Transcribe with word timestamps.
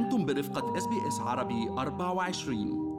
أنتم 0.00 0.24
برفقة 0.26 0.78
إس 0.78 0.86
بي 0.86 1.08
إس 1.08 1.20
عربي 1.20 1.68
24 1.68 2.90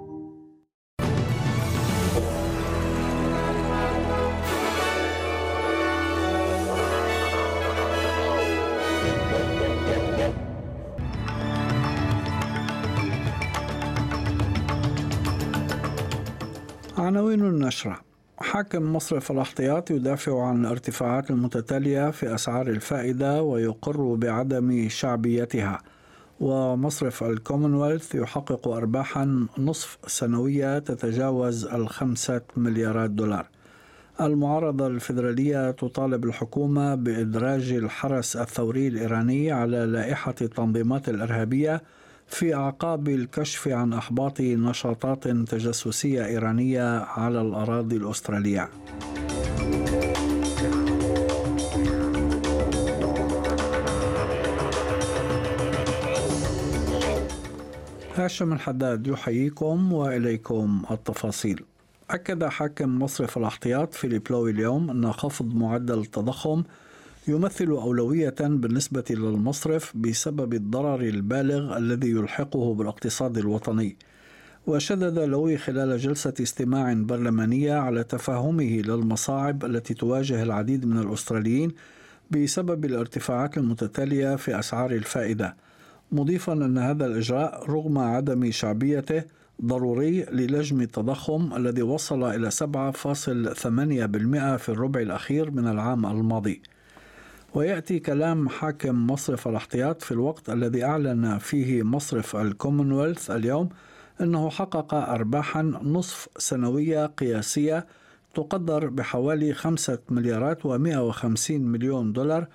عناوين 16.98 17.42
النشرة؟ 17.42 18.00
حاكم 18.38 18.96
مصرف 18.96 19.32
الاحتياط 19.32 19.92
يدافع 19.92 20.46
عن 20.48 20.66
الارتفاعات 20.66 21.32
المتتالية 21.32 22.12
في 22.12 22.36
أسعار 22.36 22.68
الفائدة 22.68 23.44
ويقر 23.44 24.16
بعدم 24.16 24.90
شعبيتها. 24.90 25.80
ومصرف 26.42 27.24
الكومنولث 27.24 28.16
يحقق 28.16 28.68
أرباحا 28.68 29.48
نصف 29.58 29.98
سنوية 30.08 30.80
تتجاوز 30.80 31.66
الخمسة 31.66 32.42
مليارات 32.58 33.10
دولار 33.10 33.48
المعارضة 34.22 34.88
الفيدرالية 34.88 35.72
تطالب 35.72 36.26
الحكومة 36.26 36.96
بإدراج 36.96 37.72
الحرس 37.72 38.36
الثوري 38.36 38.88
الإيراني 38.88 39.52
على 39.52 39.86
لائحة 39.86 40.36
التنظيمات 40.42 41.10
الإرهابية 41.10 41.82
في 42.28 42.56
أعقاب 42.56 43.10
الكشف 43.10 43.68
عن 43.68 43.94
إحباط 43.94 44.42
نشاطات 44.42 45.28
تجسسية 45.28 46.26
إيرانية 46.26 47.00
على 47.00 47.42
الأراضي 47.42 47.98
الأسترالية. 47.98 48.70
هاشم 58.16 58.54
الحداد 58.54 59.08
يحييكم 59.08 59.94
وإليكم 59.94 60.84
التفاصيل. 60.92 61.64
أكد 62.10 62.44
حاكم 62.44 63.00
مصرف 63.00 63.38
الاحتياط 63.38 63.94
فيليب 63.94 64.22
لوي 64.30 64.52
اليوم 64.52 64.90
أن 64.90 65.12
خفض 65.12 65.56
معدل 65.56 66.00
التضخم 66.00 66.64
يمثل 67.28 67.68
أولوية 67.68 68.36
بالنسبة 68.40 69.04
للمصرف 69.10 69.98
بسبب 69.98 70.54
الضرر 70.54 71.02
البالغ 71.02 71.78
الذي 71.78 72.10
يلحقه 72.10 72.74
بالاقتصاد 72.74 73.38
الوطني. 73.38 73.96
وشدد 74.68 75.20
لوي 75.20 75.58
خلال 75.58 75.98
جلسة 75.98 76.34
استماع 76.42 76.94
برلمانية 76.94 77.74
على 77.74 78.04
تفهمه 78.04 78.82
للمصاعب 78.82 79.66
التي 79.66 79.94
تواجه 79.94 80.44
العديد 80.44 80.86
من 80.86 80.98
الأستراليين 80.98 81.72
بسبب 82.32 82.86
الارتفاعات 82.86 83.58
المتتالية 83.58 84.36
في 84.36 84.60
أسعار 84.60 84.92
الفائدة. 84.92 85.56
مضيفا 86.12 86.54
أن 86.54 86.78
هذا 86.78 87.06
الإجراء 87.06 87.70
رغم 87.70 87.98
عدم 87.98 88.52
شعبيته 88.52 89.24
ضروري 89.66 90.24
للجم 90.24 90.82
التضخم 90.82 91.56
الذي 91.56 91.82
وصل 91.82 92.24
إلى 92.24 92.52
7.8% 92.52 92.56
في 94.58 94.70
الربع 94.70 95.00
الأخير 95.00 95.52
من 95.52 95.68
العام 95.68 96.06
الماضي. 96.06 96.62
ويأتي 97.54 98.00
كلام 98.00 98.50
حاكم 98.50 99.08
مصرف 99.08 99.48
الاحتياط 99.48 100.02
في 100.02 100.12
الوقت 100.12 100.50
الذي 100.50 100.84
أعلن 100.84 101.38
فيه 101.38 101.84
مصرف 101.84 102.36
الكومنولث 102.36 103.32
اليوم 103.32 103.70
أنه 104.22 104.50
حقق 104.50 104.94
أرباحا 104.94 105.62
نصف 105.84 106.28
سنوية 106.38 107.06
قياسية 107.06 107.86
تقدر 108.34 108.90
بحوالي 108.90 109.54
خمسة 109.54 110.00
مليارات 110.10 110.66
ومائة 110.66 111.08
وخمسين 111.08 111.68
مليون 111.68 112.14
دولار 112.14 112.48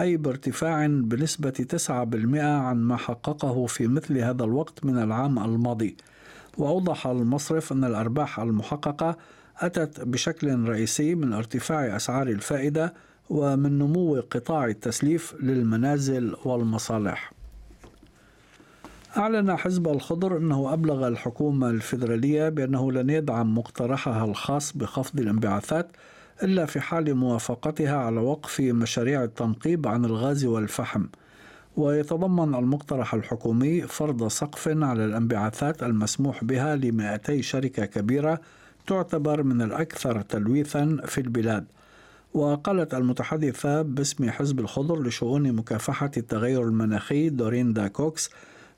أي 0.00 0.16
بارتفاع 0.16 0.86
بنسبة 0.86 1.50
تسعة 1.50 2.04
بالمئة 2.04 2.56
عن 2.56 2.76
ما 2.76 2.96
حققه 2.96 3.66
في 3.66 3.86
مثل 3.86 4.18
هذا 4.18 4.44
الوقت 4.44 4.84
من 4.84 4.98
العام 4.98 5.38
الماضي 5.38 5.96
وأوضح 6.58 7.06
المصرف 7.06 7.72
أن 7.72 7.84
الأرباح 7.84 8.40
المحققة 8.40 9.16
أتت 9.58 10.00
بشكل 10.00 10.68
رئيسي 10.68 11.14
من 11.14 11.32
ارتفاع 11.32 11.96
أسعار 11.96 12.28
الفائدة 12.28 12.94
ومن 13.30 13.78
نمو 13.78 14.20
قطاع 14.20 14.66
التسليف 14.66 15.34
للمنازل 15.40 16.36
والمصالح. 16.44 17.32
أعلن 19.16 19.56
حزب 19.56 19.88
الخضر 19.88 20.36
أنه 20.36 20.72
أبلغ 20.72 21.08
الحكومة 21.08 21.70
الفيدرالية 21.70 22.48
بأنه 22.48 22.92
لن 22.92 23.10
يدعم 23.10 23.58
مقترحها 23.58 24.24
الخاص 24.24 24.76
بخفض 24.76 25.20
الانبعاثات 25.20 25.90
إلا 26.42 26.66
في 26.66 26.80
حال 26.80 27.14
موافقتها 27.14 27.96
على 27.96 28.20
وقف 28.20 28.60
مشاريع 28.60 29.24
التنقيب 29.24 29.86
عن 29.86 30.04
الغاز 30.04 30.44
والفحم. 30.44 31.06
ويتضمن 31.76 32.54
المقترح 32.54 33.14
الحكومي 33.14 33.82
فرض 33.82 34.28
سقف 34.28 34.68
على 34.68 35.04
الانبعاثات 35.04 35.82
المسموح 35.82 36.44
بها 36.44 36.76
ل 36.76 36.92
200 36.92 37.40
شركة 37.40 37.84
كبيرة 37.84 38.40
تعتبر 38.86 39.42
من 39.42 39.62
الأكثر 39.62 40.20
تلويثا 40.20 40.96
في 41.06 41.20
البلاد. 41.20 41.66
وقالت 42.34 42.94
المتحدثة 42.94 43.82
باسم 43.82 44.30
حزب 44.30 44.60
الخضر 44.60 45.02
لشؤون 45.02 45.52
مكافحة 45.52 46.10
التغير 46.16 46.62
المناخي 46.62 47.28
دوريندا 47.28 47.88
كوكس 47.88 48.30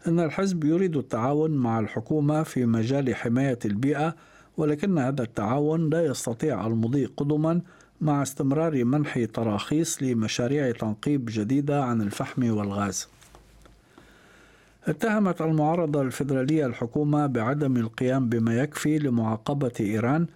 أن 0.07 0.21
الحزب 0.21 0.65
يريد 0.65 0.97
التعاون 0.97 1.51
مع 1.51 1.81
الحكومة 1.81 2.43
في 2.43 2.67
مجال 2.67 3.15
حماية 3.15 3.59
البيئة 3.65 4.15
ولكن 4.57 4.99
هذا 4.99 5.23
التعاون 5.23 5.91
لا 5.91 6.05
يستطيع 6.05 6.67
المضي 6.67 7.07
قدما 7.07 7.61
مع 8.01 8.23
استمرار 8.23 8.85
منح 8.85 9.25
تراخيص 9.25 10.03
لمشاريع 10.03 10.71
تنقيب 10.71 11.25
جديدة 11.33 11.85
عن 11.85 12.03
الفحم 12.03 12.51
والغاز. 12.51 13.09
اتهمت 14.87 15.43
المعارضة 15.43 16.03
الفيدرالية 16.03 16.67
الحكومة 16.67 17.27
بعدم 17.27 17.77
القيام 17.77 18.29
بما 18.29 18.57
يكفي 18.57 18.99
لمعاقبة 18.99 19.73
إيران 19.81 20.27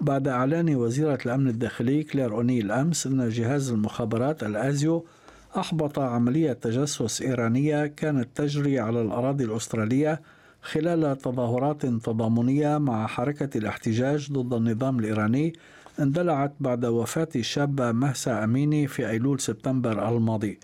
بعد 0.00 0.28
إعلان 0.28 0.74
وزيرة 0.74 1.18
الأمن 1.26 1.48
الداخلي 1.48 2.02
كلير 2.02 2.34
أونيل 2.34 2.72
أمس 2.72 3.06
أن 3.06 3.28
جهاز 3.28 3.70
المخابرات 3.70 4.42
الآزيو 4.42 5.04
أحبط 5.56 5.98
عملية 5.98 6.52
تجسس 6.52 7.22
إيرانية 7.22 7.86
كانت 7.86 8.28
تجري 8.34 8.80
على 8.80 9.02
الأراضي 9.02 9.44
الأسترالية 9.44 10.20
خلال 10.66 11.18
تظاهرات 11.18 11.86
تضامنية 11.86 12.78
مع 12.78 13.06
حركة 13.06 13.58
الاحتجاج 13.58 14.32
ضد 14.32 14.54
النظام 14.54 14.98
الإيراني 14.98 15.52
اندلعت 16.00 16.52
بعد 16.60 16.84
وفاة 16.84 17.28
الشابة 17.36 17.92
مهسا 17.92 18.44
أميني 18.44 18.86
في 18.86 19.08
أيلول 19.08 19.40
سبتمبر 19.40 20.08
الماضي. 20.08 20.58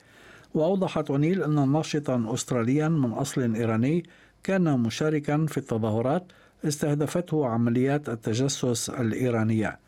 وأوضحت 0.55 1.11
أونيل 1.11 1.43
أن 1.43 1.73
ناشطا 1.73 2.25
أستراليا 2.35 2.89
من 2.89 3.13
أصل 3.13 3.55
إيراني 3.55 4.05
كان 4.43 4.81
مشاركا 4.81 5.47
في 5.47 5.59
التظاهرات 5.59 6.25
استهدفته 6.65 7.47
عمليات 7.47 8.09
التجسس 8.09 8.91
الإيرانية. 8.91 9.79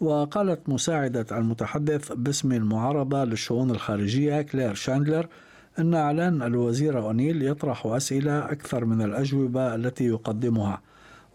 وقالت 0.00 0.68
مساعدة 0.68 1.26
المتحدث 1.38 2.12
باسم 2.12 2.52
المعارضة 2.52 3.24
للشؤون 3.24 3.70
الخارجية 3.70 4.42
كلير 4.42 4.74
شاندلر 4.74 5.26
أن 5.78 5.94
إعلان 5.94 6.42
الوزير 6.42 6.98
أونيل 6.98 7.42
يطرح 7.42 7.86
أسئلة 7.86 8.38
أكثر 8.38 8.84
من 8.84 9.02
الأجوبة 9.02 9.74
التي 9.74 10.04
يقدمها 10.04 10.80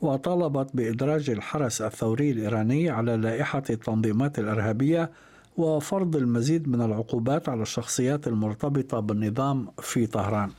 وطالبت 0.01 0.69
بإدراج 0.73 1.29
الحرس 1.29 1.81
الثوري 1.81 2.31
الإيراني 2.31 2.89
على 2.89 3.17
لائحة 3.17 3.63
التنظيمات 3.69 4.39
الإرهابية 4.39 5.11
وفرض 5.57 6.15
المزيد 6.15 6.67
من 6.67 6.81
العقوبات 6.81 7.49
على 7.49 7.61
الشخصيات 7.61 8.27
المرتبطة 8.27 8.99
بالنظام 8.99 9.67
في 9.81 10.07
طهران. 10.07 10.49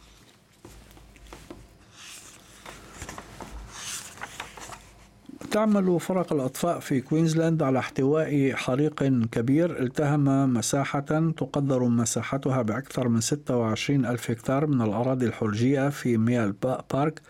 تعمل 5.51 6.01
فرق 6.01 6.33
الأطفاء 6.33 6.79
في 6.79 7.01
كوينزلاند 7.01 7.63
على 7.63 7.79
احتواء 7.79 8.53
حريق 8.55 9.05
كبير. 9.33 9.83
التهم 9.83 10.53
مساحة 10.55 11.01
تقدر 11.37 11.85
مساحتها 11.85 12.63
بأكثر 12.63 13.09
من 13.09 13.21
26 13.21 14.07
ألف 14.07 14.31
هكتار 14.31 14.67
من 14.67 14.83
الأراضي 14.83 15.27
الحرجية 15.27 15.89
في 15.89 16.17
ميال 16.17 16.53
بارك 16.93 17.21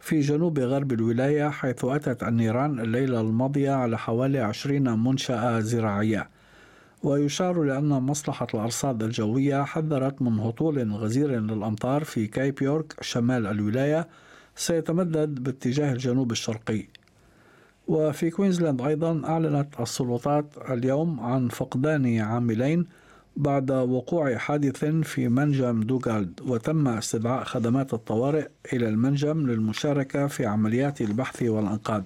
في 0.00 0.20
جنوب 0.20 0.58
غرب 0.58 0.92
الولاية 0.92 1.48
حيث 1.48 1.84
أتت 1.84 2.22
النيران 2.22 2.80
الليلة 2.80 3.20
الماضية 3.20 3.70
على 3.70 3.98
حوالي 3.98 4.38
20 4.38 4.98
منشأة 5.04 5.60
زراعية. 5.60 6.28
ويشار 7.02 7.62
لأن 7.62 7.88
مصلحة 7.88 8.46
الأرصاد 8.54 9.02
الجوية 9.02 9.62
حذرت 9.64 10.22
من 10.22 10.38
هطول 10.38 10.92
غزير 10.92 11.30
للأمطار 11.30 12.04
في 12.04 12.26
كايب 12.26 12.62
يورك 12.62 12.94
شمال 13.00 13.46
الولاية 13.46 14.08
سيتمدد 14.56 15.42
باتجاه 15.42 15.92
الجنوب 15.92 16.32
الشرقي. 16.32 16.99
وفي 17.90 18.30
كوينزلاند 18.30 18.82
أيضا 18.82 19.22
أعلنت 19.24 19.80
السلطات 19.80 20.44
اليوم 20.70 21.20
عن 21.20 21.48
فقدان 21.48 22.18
عاملين 22.18 22.86
بعد 23.36 23.70
وقوع 23.70 24.36
حادث 24.36 24.84
في 24.84 25.28
منجم 25.28 25.82
دوغالد 25.82 26.40
وتم 26.46 26.88
استدعاء 26.88 27.44
خدمات 27.44 27.94
الطوارئ 27.94 28.48
إلى 28.72 28.88
المنجم 28.88 29.46
للمشاركة 29.46 30.26
في 30.26 30.46
عمليات 30.46 31.00
البحث 31.00 31.42
والإنقاذ. 31.42 32.02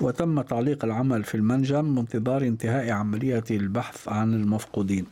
وتم 0.00 0.40
تعليق 0.40 0.84
العمل 0.84 1.24
في 1.24 1.34
المنجم 1.34 1.94
بانتظار 1.94 2.42
انتهاء 2.42 2.90
عملية 2.90 3.44
البحث 3.50 4.08
عن 4.08 4.34
المفقودين. 4.34 5.06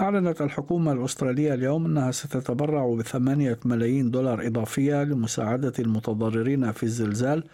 أعلنت 0.00 0.42
الحكومة 0.42 0.92
الأسترالية 0.92 1.54
اليوم 1.54 1.86
أنها 1.86 2.10
ستتبرع 2.10 2.94
بثمانية 2.94 3.58
ملايين 3.64 4.10
دولار 4.10 4.46
إضافية 4.46 5.04
لمساعدة 5.04 5.72
المتضررين 5.78 6.72
في 6.72 6.82
الزلزال 6.82 7.44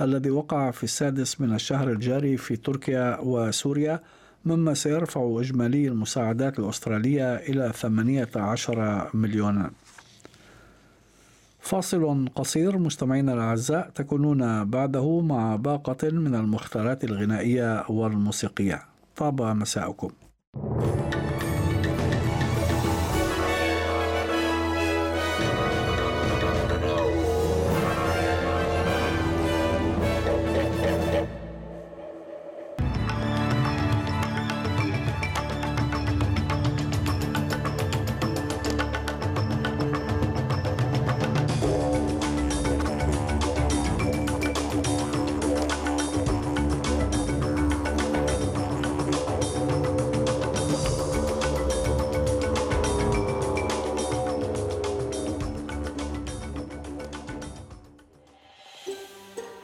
الذي 0.00 0.30
وقع 0.30 0.70
في 0.70 0.84
السادس 0.84 1.40
من 1.40 1.54
الشهر 1.54 1.90
الجاري 1.90 2.36
في 2.36 2.56
تركيا 2.56 3.18
وسوريا 3.20 4.00
مما 4.44 4.74
سيرفع 4.74 5.36
إجمالي 5.40 5.88
المساعدات 5.88 6.58
الأسترالية 6.58 7.34
إلى 7.36 7.72
18 7.74 9.10
مليونا. 9.14 9.70
فاصل 11.60 12.28
قصير 12.34 12.78
مستمعينا 12.78 13.32
الأعزاء 13.32 13.90
تكونون 13.94 14.64
بعده 14.64 15.20
مع 15.20 15.56
باقة 15.56 16.10
من 16.10 16.34
المختارات 16.34 17.04
الغنائية 17.04 17.84
والموسيقية. 17.88 18.82
طاب 19.16 19.42
مساءكم 19.42 20.10